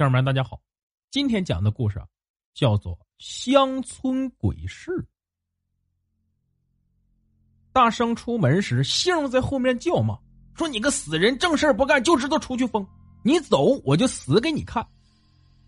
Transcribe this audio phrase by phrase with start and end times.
[0.00, 0.58] 家人们，大家好，
[1.10, 2.06] 今天讲的故事啊，
[2.54, 4.90] 叫做《乡村鬼事》。
[7.70, 10.18] 大生出门时，杏在后面叫骂，
[10.54, 12.82] 说：“你个死人，正事不干，就知道出去疯！
[13.22, 14.82] 你走，我就死给你看！”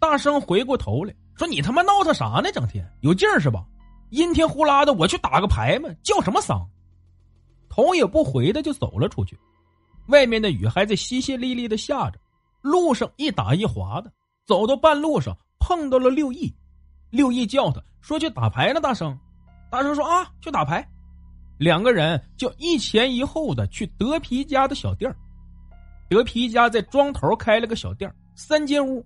[0.01, 2.51] 大生回过头来说：“你他妈闹腾啥呢？
[2.53, 3.63] 整天有劲儿是吧？
[4.09, 6.67] 阴天呼啦的，我去打个牌嘛，叫什么丧？”
[7.69, 9.39] 头也不回的就走了出去。
[10.07, 12.19] 外面的雨还在淅淅沥沥的下着，
[12.63, 14.11] 路上一打一滑的。
[14.47, 16.53] 走到半路上，碰到了六义。
[17.11, 19.19] 六义叫他说：“去打牌呢。”大生，
[19.71, 20.87] 大生说：“啊，去打牌。”
[21.59, 25.15] 两个人就一前一后的去德皮家的小店
[26.09, 29.05] 德皮家在庄头开了个小店三间屋，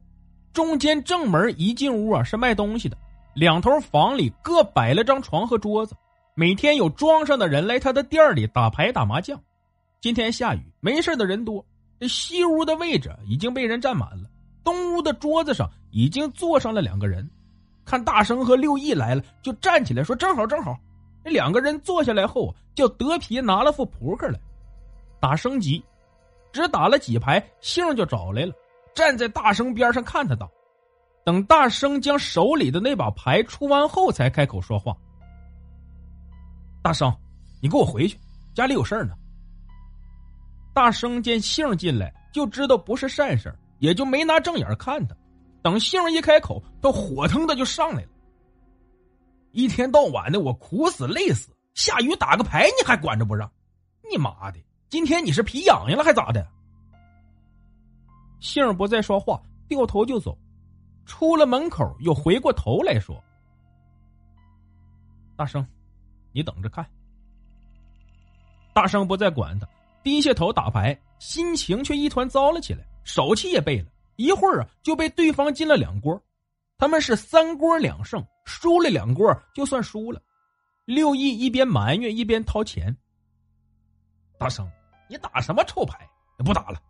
[0.52, 2.96] 中间正门一进屋啊是卖东西的，
[3.34, 5.94] 两头房里各摆了张床和桌子，
[6.34, 9.38] 每天有庄上的人来他的店里打牌打麻将。
[10.00, 11.64] 今天下雨，没事的人多，
[12.00, 14.30] 这西屋的位置已经被人占满了。
[14.66, 17.30] 东屋的桌子上已经坐上了两个人，
[17.84, 20.76] 看大生和六义来了，就站起来说：“正好，正好。”
[21.24, 24.40] 那两个人坐下来后，叫德皮拿了副扑克来，
[25.20, 25.80] 打升级，
[26.52, 28.52] 只打了几排，杏就找来了，
[28.92, 30.48] 站在大生边上看他打。
[31.24, 34.96] 等大生将手里的那把牌出完后，才开口说话
[36.82, 37.12] ：“大生，
[37.62, 38.18] 你给我回去，
[38.52, 39.14] 家里有事儿呢。”
[40.74, 43.56] 大生见杏进来，就知道不是善事儿。
[43.78, 45.14] 也就没拿正眼看他，
[45.62, 48.08] 等杏儿一开口，他火腾的就上来了。
[49.52, 53.50] 一天到晚的，我苦死累死，下雨打个牌你还管着不让？
[54.10, 56.46] 你妈的，今天你是皮痒痒了还咋的？
[58.38, 60.36] 杏儿不再说话，掉头就走，
[61.06, 63.22] 出了门口又回过头来说
[65.36, 65.66] ：“大生，
[66.32, 66.86] 你等着看。”
[68.74, 69.66] 大生不再管他，
[70.02, 72.84] 低下头打牌，心情却一团糟了起来。
[73.06, 73.86] 手气也背了
[74.16, 76.20] 一会儿啊，就被对方进了两锅，
[76.76, 80.20] 他们是三锅两胜，输了两锅就算输了。
[80.84, 82.94] 六义一边埋怨一边掏钱。
[84.38, 84.68] 大生，
[85.08, 86.08] 你打什么臭牌？
[86.38, 86.82] 不打了。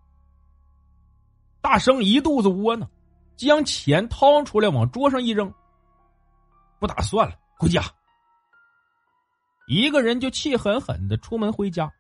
[1.61, 2.91] 大生一肚子窝囊，
[3.37, 5.53] 将钱掏出来往桌上一扔。
[6.79, 7.83] 不打算了，回家。
[9.69, 11.93] 一个人就气狠狠的出门回家。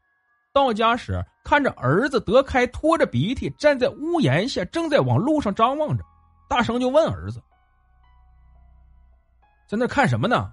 [0.57, 6.03] 到家时，看着儿子德开拖着鼻涕站在屋檐下，正在往路上张望着，
[6.49, 7.43] 大声就问儿子
[9.69, 10.51] ：“在那看什么呢？”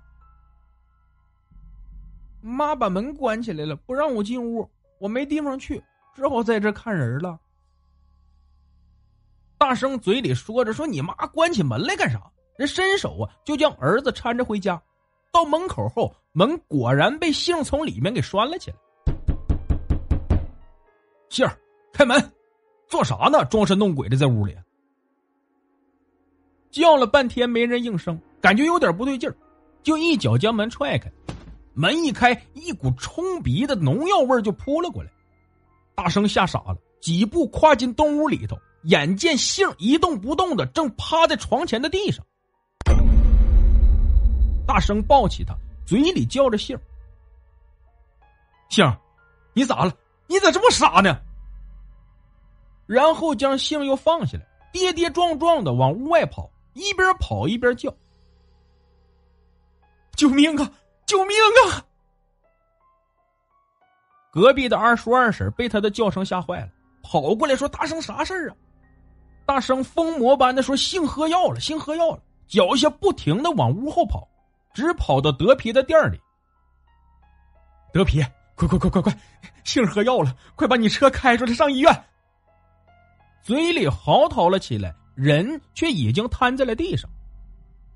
[2.43, 4.69] 妈把门关起来了，不让我进屋，
[4.99, 5.81] 我没地方去，
[6.13, 7.39] 只好在这看人了。
[9.57, 12.19] 大声嘴里说着：“说你妈关起门来干啥？”
[12.59, 14.83] 人伸手啊，就将儿子搀着回家。
[15.31, 18.77] 到门口后，门果然被杏从里面给拴了起来。
[21.33, 21.57] 杏儿，
[21.91, 22.31] 开门！
[22.87, 23.43] 做啥呢？
[23.45, 24.55] 装神弄鬼的在屋里。
[26.69, 29.35] 叫了半天没人应声，感觉有点不对劲儿，
[29.81, 31.11] 就一脚将门踹开。
[31.73, 35.09] 门一开，一股冲鼻的农药味就扑了过来。
[35.95, 42.23] 大生吓傻了，几步跨进东屋里头，眼见杏一动不动的，正趴在床前的地上。
[44.67, 46.81] 大生抱起他，嘴里叫着杏儿
[48.69, 48.95] ：“杏儿，
[49.53, 49.91] 你咋了？”
[50.27, 51.19] 你咋这么傻呢？
[52.85, 57.93] 然后将杏又放下来，跌跌撞撞的往屋外跑，一边跑一边叫
[60.15, 60.71] ：“救命啊！
[61.05, 61.35] 救命
[61.67, 61.85] 啊！”
[64.31, 66.69] 隔壁的二叔二婶被他的叫声吓坏了，
[67.03, 68.55] 跑过来说：“大生啥事儿啊？”
[69.45, 74.27] 大生疯魔般的说：“杏喝药了，杏喝药了！”脚下不停的往屋后跑，
[74.73, 76.19] 直跑到德皮的店里。
[77.93, 78.21] 德皮。
[78.55, 79.19] 快快快快快！
[79.63, 82.05] 杏儿喝药了，快把你车开出来上医院！
[83.41, 87.09] 嘴里嚎啕了起来，人却已经瘫在了地上。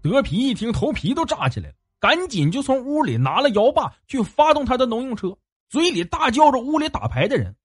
[0.01, 5.37] 德皮一听，头皮都炸起来了，赶紧就从屋里拿了摇把去发动他的农用车，
[5.69, 7.55] 嘴里大叫着屋里打牌的人：“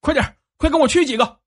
[0.00, 1.40] 快点，快跟我去几个！”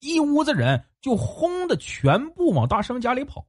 [0.00, 3.46] 一屋子人就轰的全部往大生家里跑。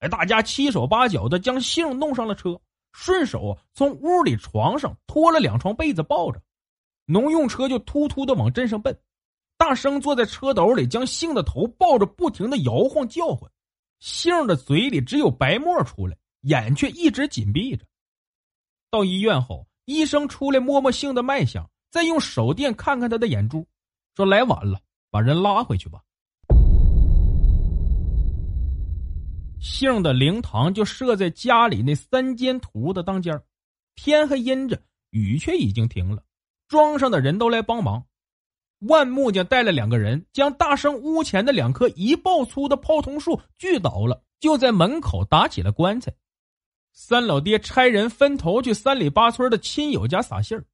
[0.00, 2.60] 哎，大家七手八脚的将杏弄上了车。
[2.92, 6.40] 顺手从屋里床上拖了两床被子抱着，
[7.06, 8.96] 农用车就突突的往镇上奔。
[9.56, 13.50] 大生坐在车斗里，将杏的头抱着，不停的摇晃叫唤。
[14.00, 17.84] 杏的嘴里只有白沫出来，眼却一直紧闭着。
[18.90, 23.66] 到医院后，医生出来摸摸杏的脉象，再用手电看看他的眼珠，
[24.16, 24.80] 说：“来晚了，
[25.10, 26.02] 把人拉回去吧。”
[29.62, 33.40] 杏的灵堂就设在家里那三间土屋的当间
[33.94, 34.76] 天还阴着，
[35.10, 36.20] 雨却已经停了。
[36.66, 38.04] 庄上的人都来帮忙。
[38.80, 46.12] 万木匠带了两个人，将大生屋前的两棵一抱粗的泡桐树锯倒了，就在门口打起了棺材。
[46.92, 50.64] 三老爹差人分头去三里八村的亲友家撒信儿。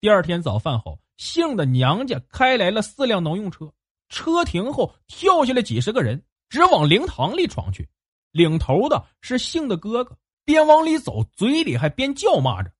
[0.00, 3.72] 第二天早饭后，姓的娘家开来了四辆农用车，
[4.08, 6.22] 车停后跳下来几十个人。
[6.50, 7.88] 直往灵堂里闯去，
[8.32, 12.72] 领头的是姓的哥哥，边往里走，嘴里还边叫骂着：“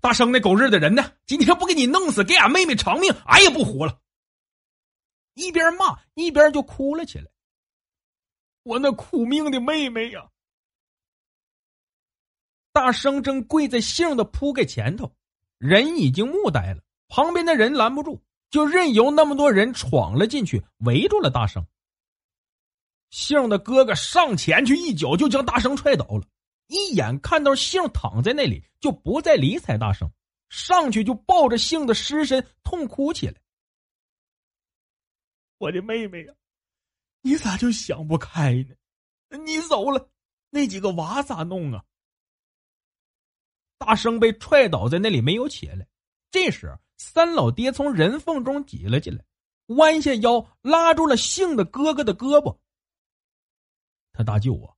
[0.00, 1.14] 大生那狗日的人呢？
[1.26, 3.98] 今天不给你弄死，给俺妹妹偿命，俺也不活了！”
[5.32, 7.30] 一边骂一边就哭了起来。
[8.62, 10.30] 我那苦命的妹妹呀！
[12.72, 15.16] 大生正跪在杏的铺盖前头，
[15.56, 18.22] 人已经木呆了，旁边的人拦不住。
[18.50, 21.66] 就任由那么多人闯了进去，围住了大生。
[23.10, 26.26] 杏的哥哥上前去一脚就将大生踹倒了，
[26.66, 30.10] 一眼看到杏躺在那里，就不再理睬大生，
[30.48, 33.34] 上去就抱着杏的尸身痛哭起来。
[35.58, 36.34] 我的妹妹呀，
[37.22, 38.74] 你咋就想不开呢？
[39.44, 40.08] 你走了，
[40.50, 41.84] 那几个娃咋弄啊？
[43.78, 45.86] 大生被踹倒在那里，没有起来。
[46.30, 46.76] 这时。
[46.96, 49.24] 三老爹从人缝中挤了进来，
[49.66, 52.56] 弯下腰拉住了姓的哥哥的胳膊。
[54.12, 54.74] 他大舅啊，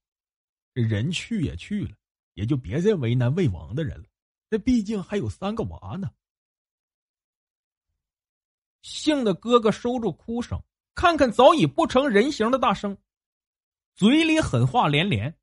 [0.75, 1.93] 这人去也去了，
[2.35, 4.05] 也就别再为难魏王的人了。
[4.50, 6.11] 这毕竟还有三个娃呢。
[8.82, 10.61] 姓的哥哥收住哭声，
[10.94, 12.97] 看看早已不成人形的大生，
[13.94, 15.37] 嘴里狠话连连：“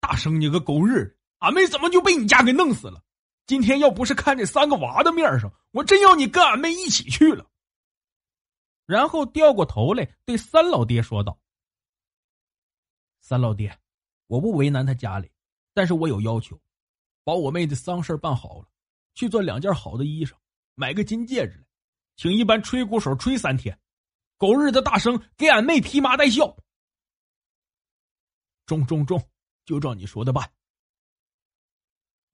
[0.00, 3.02] 大生，你个狗日，俺妹怎么就被你家给弄死了？”
[3.46, 7.48] 今天要不是看这三个娃的面上，我真要你跟俺妹一起去了。
[8.86, 11.38] 然后掉过头来对三老爹说道
[13.22, 13.78] ：“三老爹，
[14.26, 15.30] 我不为难他家里，
[15.72, 16.60] 但是我有要求，
[17.22, 18.68] 把我妹的丧事办好了，
[19.14, 20.34] 去做两件好的衣裳，
[20.74, 21.66] 买个金戒指来，
[22.16, 23.78] 请一班吹鼓手吹三天，
[24.36, 26.56] 狗日的大声给俺妹披麻戴孝。
[28.66, 29.24] 中中中，
[29.64, 30.50] 就照你说的办。”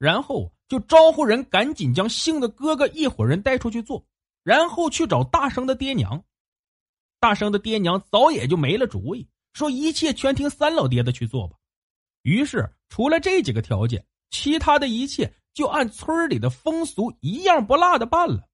[0.03, 4.05] 然后就招呼人赶紧将姓的哥哥一伙人带出去做，
[4.43, 6.25] 然后去找大生的爹娘。
[7.21, 11.57] 大生的爹娘早也就没了主意，说一切全听三老爹的去做吧。
[12.23, 18.49] 于是除了这几个条件，其他的一切就按村里的风俗一样不落的办了。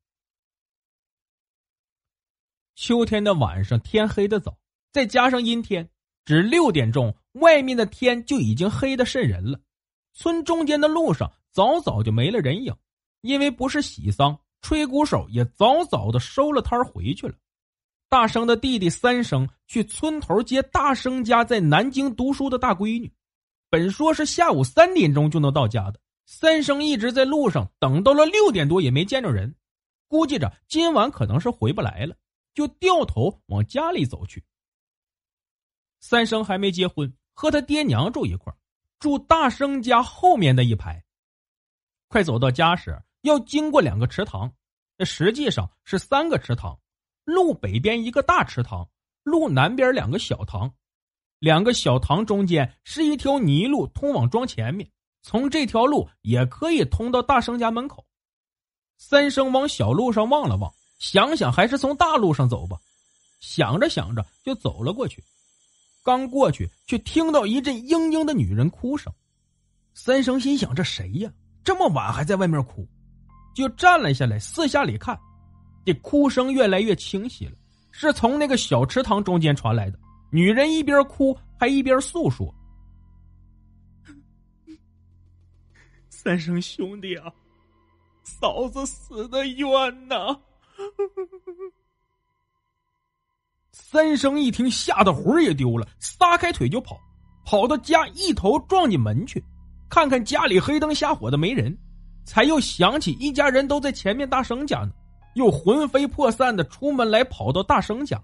[2.74, 4.58] 秋天的晚上，天黑的早，
[4.92, 5.88] 再加上阴天，
[6.26, 9.58] 只六点钟，外面的天就已经黑的渗人了。
[10.12, 12.74] 村中间的路上早早就没了人影，
[13.20, 17.34] 因为不是喜丧，吹鼓手也早早的收了摊回去了。
[18.08, 23.12] 大生的弟弟三生去村头接大生家在南京读书的大闺女，
[23.68, 29.54] 本说是下午三点钟就能到家的，三生一直在路上等到了六点多也没见着人，
[30.06, 32.16] 估计着今晚可能是回不来了，
[32.54, 34.42] 就掉头往家里走去。
[36.00, 38.54] 三生还没结婚，和他爹娘住一块
[38.98, 41.04] 住大生家后面的一排。
[42.08, 44.50] 快走到家时，要经过两个池塘，
[44.96, 46.78] 这实际上是三个池塘。
[47.24, 48.88] 路北边一个大池塘，
[49.22, 50.72] 路南边两个小塘，
[51.38, 54.90] 两个小塘中间是一条泥路，通往庄前面。
[55.20, 58.06] 从这条路也可以通到大生家门口。
[58.96, 62.78] 三生往小路上望了望，想想还是从大路上走吧。
[63.40, 65.22] 想着想着，就走了过去。
[66.02, 69.12] 刚过去，却听到一阵嘤嘤的女人哭声。
[69.92, 71.30] 三生心想：这谁呀？
[71.68, 72.88] 这么晚还在外面哭？
[73.54, 75.20] 就站了下来，四下里看。
[75.84, 77.52] 这哭声越来越清晰了，
[77.90, 79.98] 是从那个小池塘中间传来的。
[80.30, 82.50] 女人一边哭，还一边诉说
[86.08, 87.30] ：“三生兄弟啊，
[88.22, 90.40] 嫂子死的冤呐！”
[93.72, 96.98] 三生一听，吓得魂儿也丢了，撒开腿就跑，
[97.44, 99.44] 跑到家一头撞进门去，
[99.88, 101.76] 看看家里黑灯瞎火的没人，
[102.24, 104.90] 才又想起一家人都在前面大生家呢，
[105.34, 108.22] 又魂飞魄散的出门来，跑到大生家，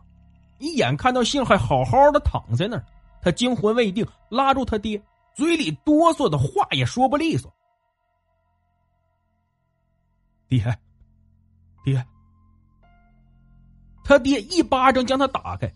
[0.58, 2.84] 一眼看到信还好好的躺在那儿，
[3.22, 5.02] 他惊魂未定，拉住他爹，
[5.34, 7.52] 嘴里哆嗦的话也说不利索。
[10.48, 10.62] 爹，
[11.82, 12.06] 爹，
[14.04, 15.72] 他爹一巴掌将他打开。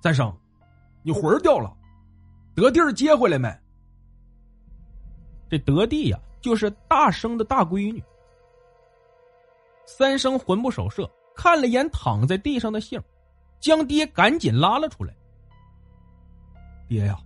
[0.00, 0.32] 三生，
[1.02, 1.76] 你魂儿掉了，
[2.54, 3.52] 得地儿接回来没？
[5.52, 8.02] 这德弟呀，就是大生的大闺女。
[9.84, 11.06] 三生魂不守舍，
[11.36, 12.98] 看了眼躺在地上的杏，
[13.60, 15.14] 将爹赶紧拉了出来。
[16.88, 17.20] 爹呀，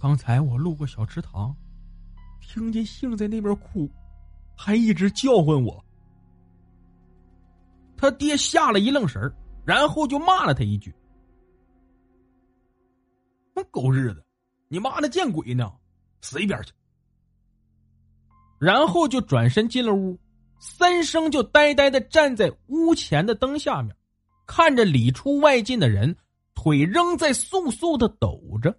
[0.00, 1.54] 刚才我路过小池塘，
[2.40, 3.88] 听见杏在那边哭，
[4.56, 5.84] 还一直叫唤我。
[7.96, 9.32] 他爹吓了一愣神
[9.64, 10.92] 然后就骂了他一句。
[13.54, 14.26] 那狗日的，
[14.66, 15.72] 你妈的见鬼呢！
[16.26, 16.72] 死一边去！
[18.58, 20.18] 然后就转身进了屋，
[20.58, 23.94] 三生就呆呆的站在屋前的灯下面，
[24.44, 26.16] 看着里出外进的人，
[26.54, 28.76] 腿仍在簌簌的抖着。